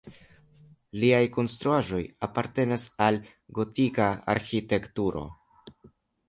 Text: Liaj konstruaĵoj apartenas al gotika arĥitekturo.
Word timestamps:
Liaj 1.01 1.19
konstruaĵoj 1.35 1.99
apartenas 2.27 2.87
al 3.09 3.19
gotika 3.59 4.09
arĥitekturo. 4.35 5.23